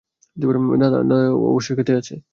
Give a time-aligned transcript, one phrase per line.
[0.83, 1.17] দাদা
[1.45, 2.15] অবশ্যই ক্ষেতে আছে।